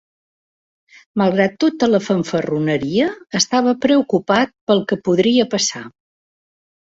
Malgrat 1.21 1.59
tota 1.63 1.89
la 1.91 1.99
fanfarroneria, 2.05 3.09
estava 3.41 3.75
preocupat 3.85 4.55
pel 4.71 4.83
que 4.93 4.99
podria 5.11 5.47
passar. 5.53 5.85